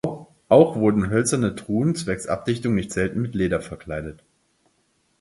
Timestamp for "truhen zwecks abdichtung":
1.55-2.73